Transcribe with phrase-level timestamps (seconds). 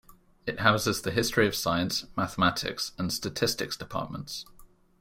[0.47, 4.47] It houses the History of Science, Mathematics, and Statistics Departments.